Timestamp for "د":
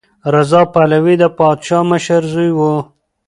1.19-1.23